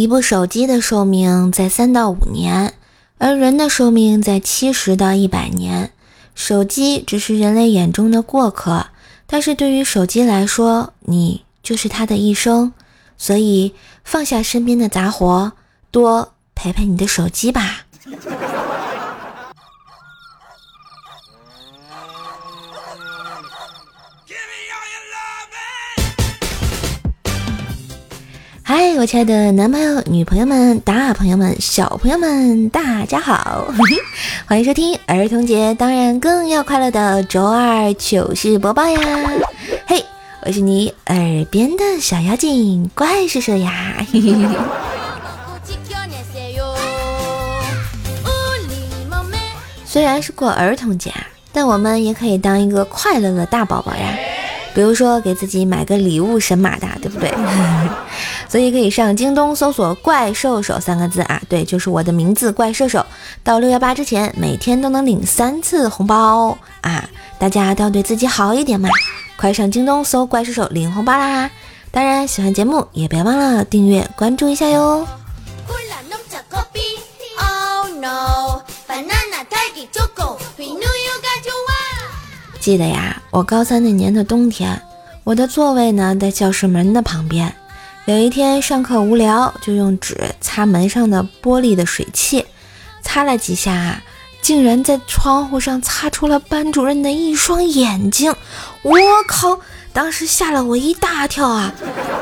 [0.00, 2.72] 一部手机的寿命在三到五年，
[3.18, 5.92] 而人的寿命在七十到一百年。
[6.34, 8.86] 手机只是人类眼中的过客，
[9.26, 12.72] 但是对于手机来说，你就是他的一生。
[13.18, 15.52] 所以放下身边的杂活，
[15.90, 17.84] 多陪陪你的手机吧。
[28.82, 33.68] 嗨，我亲爱的男朋友、女朋友们、大朋友们、小朋友们，大家好，
[34.48, 38.98] 欢迎收听儿童节，当然更要快乐的周二糗事播报呀！
[39.86, 40.02] 嘿，
[40.46, 43.96] 我是你耳边的小妖精怪叔叔呀！
[49.84, 51.12] 虽然是过儿童节，
[51.52, 54.16] 但我们也可以当一个快乐的大宝宝呀。
[54.72, 57.28] 比如说给自己买个礼物神马的，对不对？
[58.50, 63.06] 所以可以上京东搜索“怪兽手”三个字啊，对，就是我的名字怪兽手。
[63.44, 67.08] 到六幺八之前，每天都能领三次红包啊！
[67.38, 68.88] 大家都要对自己好一点嘛，
[69.36, 71.48] 快上京东搜“怪兽手”领红包啦！
[71.92, 75.06] 当然，喜欢节目也别忘了订阅关注一下哟。
[82.60, 84.82] 记得呀，我高三那年的冬天，
[85.22, 87.54] 我的座位呢在教室门的旁边。
[88.10, 92.44] 有一天上课无聊，就用纸擦门上的玻璃的水汽，
[93.02, 94.02] 擦了几下，
[94.42, 98.34] 竟然在窗户上擦出了班主任的一双眼睛。
[98.82, 99.60] 我靠！
[99.92, 101.72] 当时吓了我一大跳啊，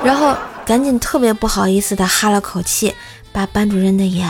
[0.04, 0.36] 然后
[0.66, 2.94] 赶紧特别不好意思的哈了口气，
[3.32, 4.28] 把班主任的眼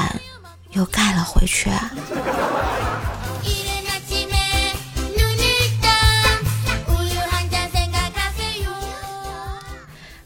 [0.70, 1.68] 又盖了回去。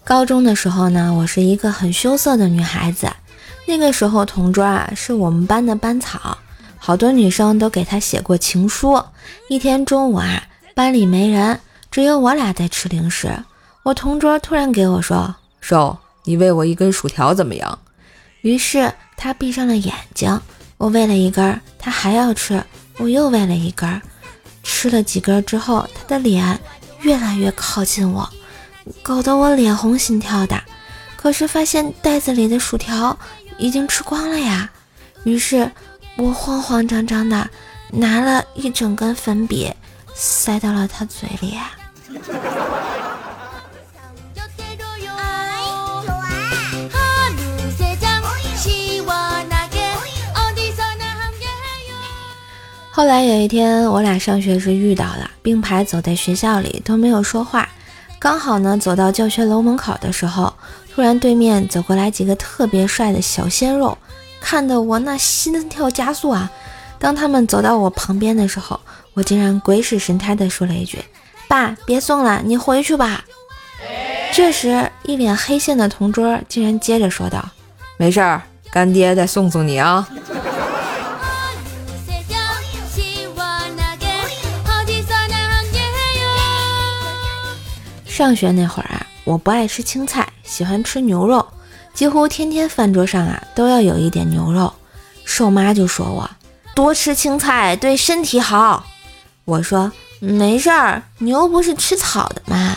[0.05, 3.11] 高中的时候呢，我是一个很羞涩的女孩子。
[3.67, 6.37] 那个时候，同桌啊是我们班的班草，
[6.77, 9.03] 好多女生都给他写过情书。
[9.49, 10.43] 一天中午啊，
[10.75, 11.61] 班里没人，
[11.91, 13.33] 只有我俩在吃零食。
[13.85, 17.79] 我同桌突然给我说：“瘦，你喂我一根薯条怎么样？”
[18.43, 20.41] 于是他闭上了眼睛，
[20.79, 22.63] 我喂了一根，他还要吃，
[22.99, 24.03] 我又喂了一根。
[24.65, 26.59] 吃了几根之后，他的脸
[27.03, 28.29] 越来越靠近我。
[29.03, 30.63] 搞得我脸红心跳的，
[31.17, 33.19] 可是发现袋子里的薯条
[33.59, 34.71] 已经吃光了呀。
[35.25, 35.71] 于是，
[36.17, 37.49] 我慌慌张张的
[37.91, 39.73] 拿了一整根粉笔
[40.15, 41.57] 塞到了他嘴里。
[52.95, 57.69] 后来有一天，我俩上学时遇到了，并排走在学校里都没有说话。
[58.23, 60.55] 刚好呢，走到教学楼门口的时候，
[60.95, 63.99] 突然对面走过来几个特别帅的小鲜肉，
[64.41, 66.49] 看得我那心跳加速啊！
[67.01, 68.79] 当他们走到我旁边的时候，
[69.15, 71.01] 我竟然鬼使神差的说了一句
[71.51, 73.25] ：“爸，别送了，你回去吧。”
[74.33, 77.45] 这时，一脸黑线的同桌竟然接着说道
[77.99, 78.41] ：“没事儿，
[78.71, 80.09] 干爹再送送你啊。”
[88.13, 91.49] 上学那会儿啊，我不爱吃青菜，喜欢吃牛肉，
[91.95, 94.71] 几乎天天饭桌上啊都要有一点牛肉。
[95.25, 96.29] 瘦妈就说我
[96.75, 98.85] 多吃青菜对身体好，
[99.47, 99.91] 我说
[100.21, 102.77] 没事儿，牛不是吃草的吗？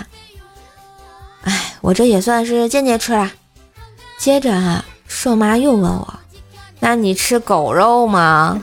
[1.43, 3.29] 哎，我这也算是间接吃了。
[4.17, 6.13] 接着啊，瘦妈又问我，
[6.79, 8.61] 那你吃狗肉吗？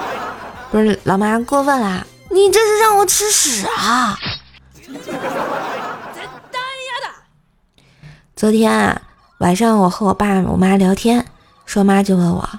[0.70, 4.18] 不是，老妈过分啦，你这是让我吃屎啊！
[8.42, 9.00] 昨天啊，
[9.38, 11.24] 晚上我和我爸我妈聊天，
[11.64, 12.50] 说妈就问我，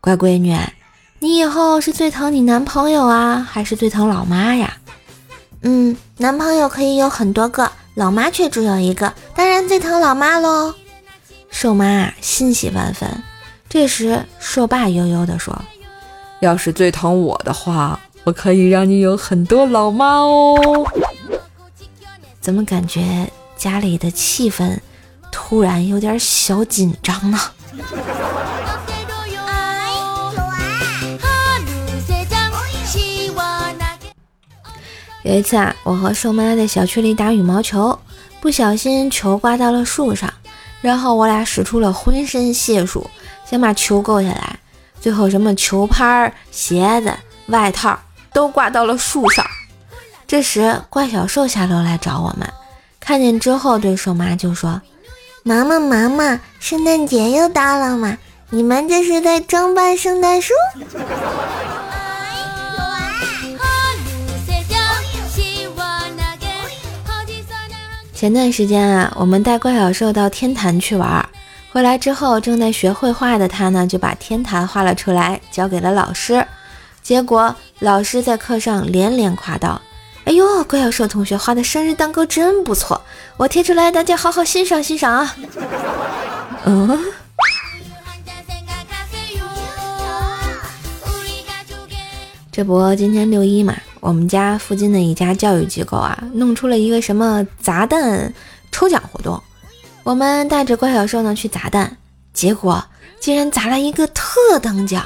[0.00, 0.58] 乖闺女，
[1.20, 4.78] 你以后是最疼你男朋友啊，还是最疼老妈呀？
[5.60, 10.74] 嗯，男朋友可以有很多个，老妈却只有一个，当然最疼老妈喽。
[11.50, 13.08] 瘦妈欣喜万分。
[13.68, 15.56] 这时瘦爸悠悠地说，
[16.40, 20.84] 要是最疼我的话，我可以让你有很多老妈哦。
[22.40, 24.80] 怎么感觉家里的气氛？
[25.32, 27.40] 突然有点小紧张呢。
[35.24, 37.98] 有一次啊，我和瘦妈在小区里打羽毛球，
[38.40, 40.32] 不小心球挂到了树上，
[40.80, 43.08] 然后我俩使出了浑身解数，
[43.48, 44.58] 想把球够下来，
[45.00, 47.12] 最后什么球拍、鞋子、
[47.46, 47.98] 外套
[48.32, 49.46] 都挂到了树上。
[50.26, 52.52] 这时怪小兽下楼来找我们，
[52.98, 54.82] 看见之后对瘦妈就说。
[55.44, 58.16] 妈妈妈妈，圣诞节又到了嘛？
[58.50, 60.54] 你们这是在装扮圣诞树？
[68.14, 71.28] 前段时间啊，我们带怪小兽到天坛去玩，
[71.72, 76.46] 回来之后正在学绘画的他呢，就把天坛画了出来，交给了老师。
[77.02, 79.82] 结果老师在课上连连夸道
[80.24, 83.00] ：“哎呦，怪小兽同学画的生日蛋糕真不错，
[83.36, 85.36] 我贴出来，大家好好欣赏欣赏啊。”
[86.64, 86.98] 嗯。
[92.52, 93.74] 这不，今天六一嘛。
[94.00, 98.32] 我们家附近的一家教育机构啊，弄出了一个什么砸蛋
[98.70, 99.42] 抽奖活动。
[100.02, 101.96] 我们带着怪小兽呢去砸蛋，
[102.32, 102.84] 结果
[103.20, 105.04] 竟然砸了一个特等奖。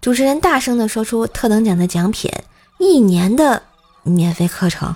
[0.00, 2.30] 主持人大声的说出特等奖的奖品：
[2.78, 3.62] 一年的
[4.04, 4.94] 免费课程。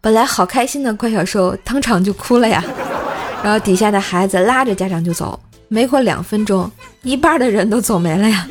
[0.00, 2.62] 本来好开心的怪小兽当场就哭了呀。
[3.42, 5.38] 然后底下的孩子拉着家长就走，
[5.68, 6.70] 没过两分钟，
[7.02, 8.48] 一半的人都走没了呀。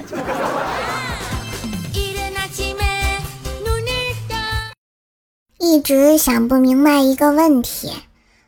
[5.60, 7.92] 一直想不明白一个问题：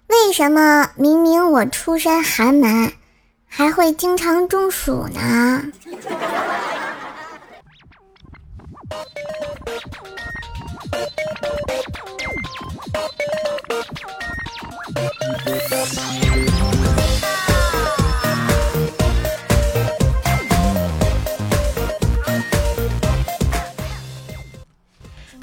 [0.07, 2.93] 为什么明明我出身寒门，
[3.45, 5.63] 还会经常中暑呢？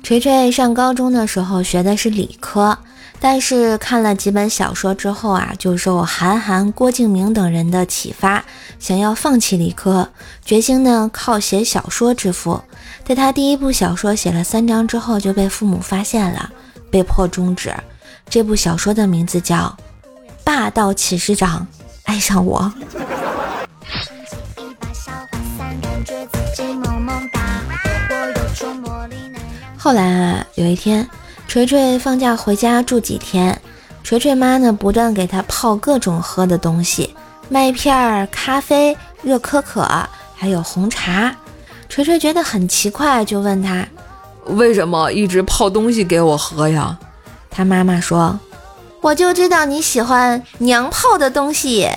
[0.04, 2.78] 锤锤上高中的时候学的是理科，
[3.26, 8.44] 但是看了几本小说之后啊，就受韩寒、郭敬明等人的启发，
[8.78, 10.10] 想要放弃理科，
[10.44, 12.62] 决心呢靠写小说致富。
[13.02, 16.52] 在他第一部小说写了三章之后，就被父母发现了，
[16.90, 17.74] 被迫终止。
[18.28, 19.74] 这部小说的名字叫
[20.44, 21.66] 《霸道启示长
[22.02, 22.70] 爱上我》。
[29.78, 31.08] 后来啊，有一天，
[31.46, 33.60] 锤锤放假回家住几天，
[34.02, 37.14] 锤锤妈呢不断给他泡各种喝的东西，
[37.48, 39.86] 麦片儿、咖啡、热可可，
[40.34, 41.34] 还有红茶。
[41.88, 43.86] 锤锤觉得很奇怪，就问他
[44.46, 46.98] ：“为什么一直泡东西给我喝呀？”
[47.50, 48.36] 他妈妈说
[49.00, 51.88] ：“我就知道你喜欢娘泡的东西。”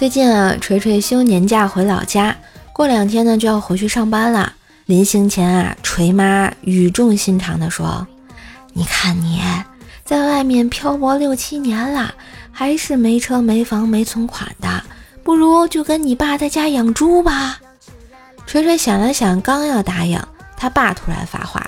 [0.00, 2.34] 最近啊，锤锤休年假回老家，
[2.72, 4.54] 过两天呢就要回去上班了。
[4.86, 8.06] 临行前啊，锤妈语重心长地说
[8.72, 9.42] ：“你看你
[10.02, 12.14] 在外面漂泊六七年了，
[12.50, 14.82] 还是没车没房没存款的，
[15.22, 17.60] 不如就跟你爸在家养猪吧。”
[18.48, 20.18] 锤锤想了想，刚要答应，
[20.56, 21.62] 他爸突然发话：“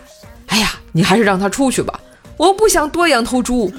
[0.48, 2.00] 哎呀，你还是让他出去吧，
[2.38, 3.70] 我不想多养头猪。”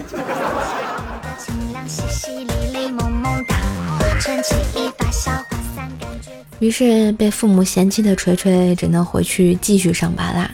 [6.60, 10.50] 于是被父母嫌弃的锤锤只能回去继续上班啦。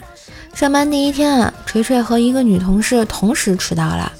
[0.52, 4.10] 上班第一天啊，锤锤和一个女同事同时迟到了，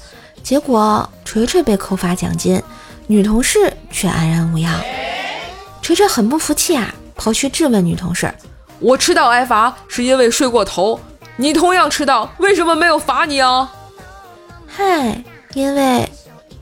[0.41, 2.61] 结果锤锤被扣发奖金，
[3.07, 4.79] 女同事却安然无恙。
[5.81, 8.33] 锤锤很不服气啊，跑去质问女同事
[8.79, 10.97] ：“我迟到挨罚是因为睡过头，
[11.35, 13.69] 你同样迟到，为什么没有罚你啊
[14.65, 15.21] ？”“嗨，
[15.53, 16.09] 因为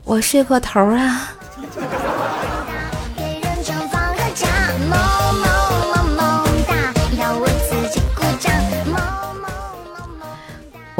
[0.02, 1.30] 我睡过头啊。”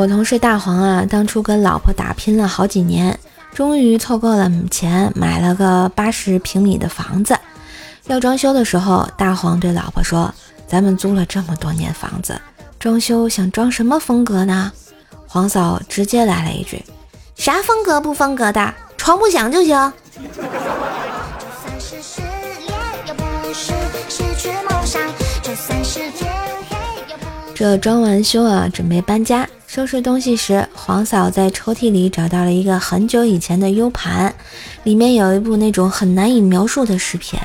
[0.00, 3.19] 我同事大黄啊，当初跟老婆打拼了好几年，
[3.52, 7.38] 终于凑够了钱，买了个八十平米的房子。
[8.07, 10.35] 要装修的时候，大黄对老婆说
[10.66, 12.40] ：“咱们租了这么多年房子，
[12.78, 14.73] 装修想装什么风格呢？”
[15.28, 16.83] 黄嫂直接来了一句
[17.37, 19.92] ：“啥风格不风格的，床不响就行。”
[27.54, 29.47] 这装完修啊，准备搬家。
[29.72, 34.34] 收拾东西时，黄嫂在抽屉里找到了一个很久以前的 U 盘，
[34.82, 37.38] 里面有一部那种很难以描述的视频。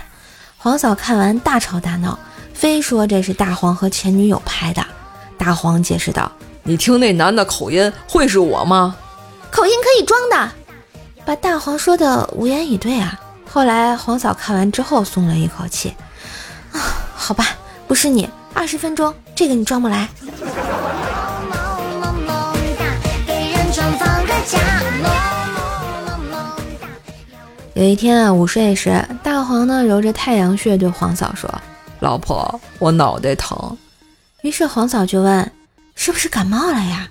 [0.57, 2.17] 黄嫂看完大吵大闹，
[2.51, 4.83] 非说这是大黄和前女友拍的。
[5.37, 6.31] 大黄解释道
[6.65, 8.95] ：“你听那男的口音，会是我吗？
[9.51, 10.51] 口音可以装的。”
[11.23, 13.21] 把大黄说的无言以对啊。
[13.47, 15.93] 后来黄嫂看完之后松了一口气，
[16.71, 16.81] 啊，
[17.15, 17.49] 好吧，
[17.87, 20.09] 不是你，二十分钟，这个你装不来。
[27.75, 31.53] 有一天啊，午睡时，大黄呢揉着太阳穴对黄嫂说
[31.99, 33.77] ：“老婆，我脑袋疼。”
[34.43, 35.51] 于是黄嫂就问
[35.93, 37.05] ：“是不是感冒了呀？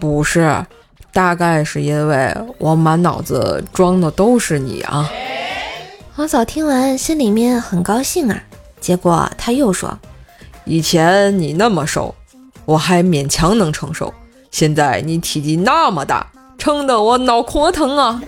[0.00, 0.64] 不是，
[1.12, 5.06] 大概是因为我满脑子装的都是你啊。
[6.14, 8.42] 黄嫂听完心里面很高兴啊，
[8.80, 9.98] 结果他又说
[10.64, 12.14] ：“以前你那么瘦，
[12.64, 14.14] 我还勉强能承受，
[14.50, 18.22] 现在你体积那么大，撑得我脑壳疼啊。”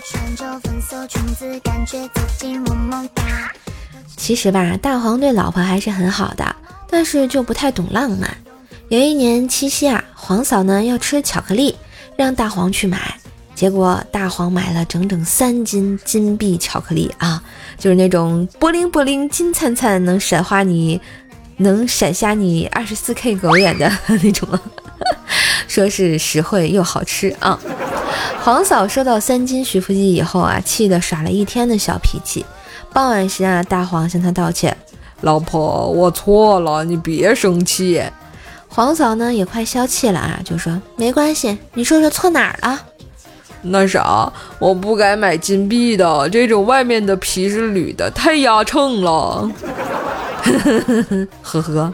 [0.00, 3.52] 穿着粉色裙子，感觉自己萌萌哒
[4.16, 6.54] 其实吧，大黄对老婆还是很好的，
[6.88, 8.36] 但是就不太懂浪漫。
[8.88, 11.76] 有一年七夕啊，黄嫂呢要吃巧克力，
[12.16, 13.16] 让大黄去买，
[13.54, 17.42] 结果大黄买了整整三斤金币巧克力啊，
[17.78, 21.00] 就是那种波灵波灵、金灿灿，能闪花你，
[21.56, 24.48] 能闪瞎你二十四 K 狗眼的那种，
[25.66, 27.58] 说是实惠又好吃啊。
[28.42, 32.44] 黄嫂收到三斤徐福记以后啊，气得耍了一天的小脾气。
[32.92, 34.76] 傍晚时啊，大黄向她道歉
[35.22, 38.02] ：“老婆，我错了，你别生气。”
[38.68, 42.80] 黄嫂呢也快消气了啊，就说：“没关系，你说说错哪儿了？”
[43.60, 49.50] 那啥，我不该买金币的，这种外面的皮是铝的，太压秤了。
[50.42, 51.28] 呵呵。
[51.42, 51.92] 呵呵，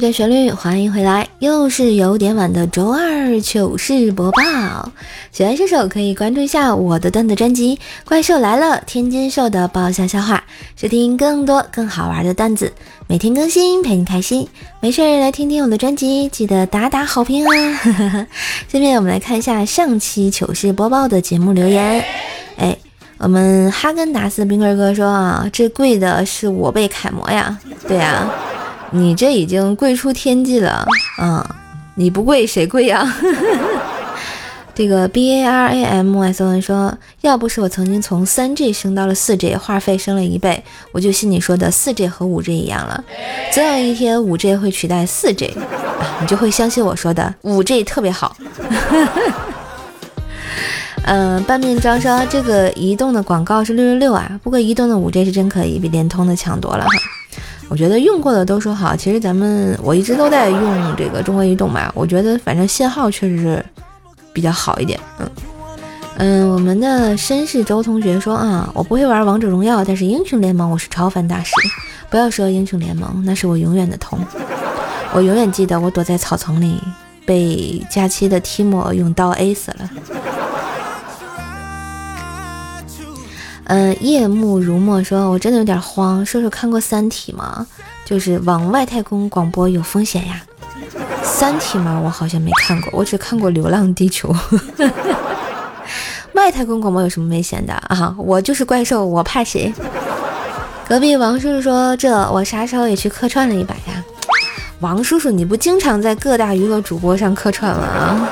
[0.00, 4.90] 一段旋律，欢迎回来，又是有点晚的周二糗事播报。
[5.30, 7.76] 喜欢射手可以关注一下我的段子专辑
[8.08, 10.42] 《怪兽来了》，天津兽的爆笑笑话，
[10.74, 12.72] 收听更多更好玩的段子，
[13.08, 14.48] 每天更新陪你开心。
[14.80, 18.26] 没事来听听我的专辑，记得打打好评啊！
[18.72, 22.02] 下面我们来看一下上期糗事播报的节目留言。
[22.56, 22.74] 哎，
[23.18, 28.26] 我们哈根达斯冰棍哥说啊，这贵的是我辈楷模呀，对呀。
[28.92, 30.84] 你这已经贵出天际了，
[31.20, 31.44] 嗯，
[31.94, 33.06] 你不贵谁贵呀？
[34.74, 42.40] 这个 B A R A M S O N 说，要不是我曾经从三 G 升到了四 G，话费升了一倍，我就信你说的四 G 和五
[42.40, 43.04] G 一样了。
[43.52, 45.54] 总有一天五 G 会取代四 G，
[46.20, 48.34] 你就会相信我说的五 G 特别好。
[51.04, 56.90] 嗯， 半面章说这个移动的广告是六六六啊，不过移动的五 G 是真可以，比联通的强多了哈。
[57.70, 63.64] 我觉得用过的都说好，其实咱们我一直都在用这个中国移动嘛，我觉得反正信号确实是
[64.32, 64.98] 比较好一点。
[65.20, 65.30] 嗯
[66.18, 71.54] 嗯，我们的绅士周同学说啊，我不会玩王者荣耀，但是英雄联盟我是超凡大师。
[72.10, 74.18] 不要说英雄联盟，那是我永远的痛。
[75.12, 76.78] 我永远记得我躲在草丛里
[77.24, 79.90] 被假期的提莫用刀 A 死了。
[83.70, 87.64] 嗯，夜幕如墨说：“我真的有点慌，说说看过《三体》吗？
[88.04, 90.42] 就是往外太空广播有风险呀，
[91.24, 92.00] 《三体》吗？
[92.04, 94.34] 我好像没看过，我只看过《流浪地球》。
[96.34, 98.12] 外太空广播有什么危险的啊？
[98.18, 99.72] 我就是怪兽，我怕谁？”
[100.88, 104.04] 隔壁王叔叔说：“这我啥时候也去客串了一把呀？”
[104.80, 107.86] 王叔叔，你不经常在各大娱乐主播上客串吗？
[107.86, 108.28] 啊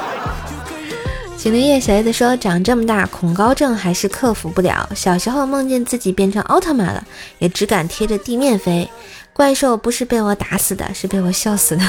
[1.39, 1.41] 啊？
[1.41, 4.89] 秦林叶小叶子说：“长这么大，恐高症还是克服不了。
[4.95, 7.05] 小时候梦见自己变成奥特曼了，
[7.39, 8.91] 也只敢贴着地面飞。
[9.33, 11.83] 怪兽不是被我打死的，是被我笑死的。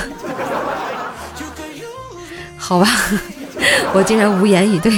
[2.57, 2.87] 好吧，
[3.93, 4.93] 我竟然无言以对。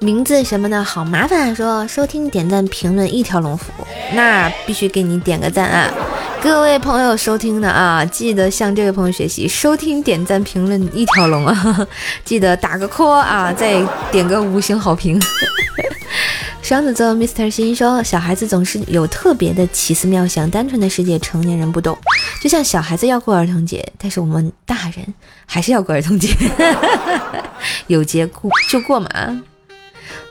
[0.00, 1.54] 名字什么的好麻烦。
[1.54, 5.88] 说收听、点赞、评论一条龙服务，那必须给你点个赞啊！”
[6.44, 11.88] 各位朋友收听的啊，记得向这位朋友学习，收听、点赞、评论一条龙啊！
[12.22, 13.82] 记得打个 call 啊，再
[14.12, 15.18] 点个五星好评。
[16.60, 21.96] 双子座 Mr 心说，小孩子总是有特别的奇思妙想，单纯的世界成年人不懂。
[22.42, 25.14] 就像小孩子要过儿童节，但是我们大人
[25.46, 26.28] 还是要过儿童节，
[27.88, 29.08] 有节过就过嘛。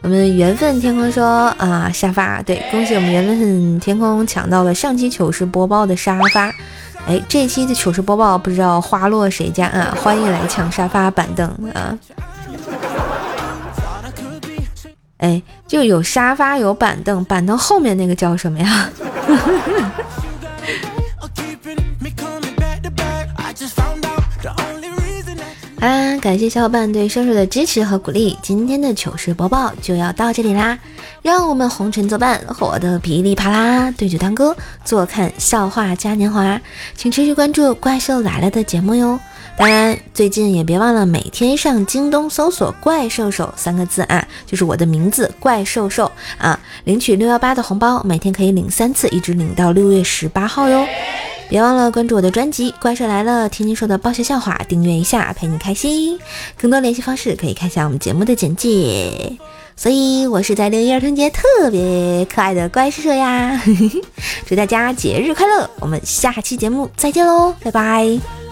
[0.03, 1.25] 我们缘分天空说
[1.57, 6.53] 啊，沙发对，恭喜我们缘分天空抢到了上期糗事播报的沙发。
[7.07, 9.95] 哎，这期的糗事播报不知道花落谁家啊？
[9.97, 11.97] 欢迎来抢沙发板凳啊！
[15.19, 18.89] 哎，就有沙发有板凳，板凳后面那个叫什么呀？
[25.83, 26.17] 啊！
[26.21, 30.79] 感谢小伙伴对射手的支持和鼓励，今天的糗事播报就要到这里啦！
[31.21, 36.61] 让我们红尘作伴，活得噼里啪啦，对酒当歌，坐看笑话嘉年华。
[36.95, 39.19] 请持续关注《怪兽来了》的节目哟！
[39.57, 46.09] 当然，最近也别忘了每天上京东搜索“怪兽兽”三个字啊，就是我的名字“怪兽兽”
[46.39, 50.87] 啊，领取六幺八的红包，每天可以领三次，一直领到六月十八号哟。
[51.53, 56.17] 别忘了关注我的专辑《怪兽来了》，听你说的爆笑笑话，订阅一下，陪你开心。
[56.59, 59.37] 更多联系方式可以看一下我们节目的简介。
[59.77, 63.61] 所以，我是在六一儿童节特别可爱的怪兽兽呀！
[64.49, 65.69] 祝大家节日快乐！
[65.79, 68.42] 我们下期节目再见喽，拜拜。